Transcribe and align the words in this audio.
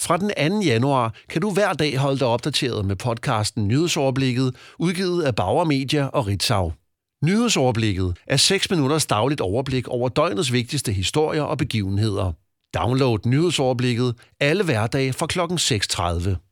Fra 0.00 0.16
den 0.16 0.60
2. 0.60 0.60
januar 0.60 1.14
kan 1.28 1.40
du 1.40 1.50
hver 1.50 1.72
dag 1.72 1.98
holde 1.98 2.18
dig 2.18 2.26
opdateret 2.26 2.84
med 2.84 2.96
podcasten 2.96 3.68
Nyhedsoverblikket, 3.68 4.54
udgivet 4.78 5.22
af 5.22 5.34
Bauer 5.34 5.64
Media 5.64 6.06
og 6.06 6.26
Ritzau. 6.26 6.72
Nyhedsoverblikket 7.24 8.16
er 8.26 8.36
6 8.36 8.70
minutters 8.70 9.06
dagligt 9.06 9.40
overblik 9.40 9.88
over 9.88 10.08
døgnets 10.08 10.52
vigtigste 10.52 10.92
historier 10.92 11.42
og 11.42 11.58
begivenheder. 11.58 12.32
Download 12.74 13.18
nyhedsoverblikket 13.26 14.14
alle 14.40 14.64
hverdage 14.64 15.12
fra 15.12 15.26
kl. 15.26 15.40
6.30. 15.40 16.47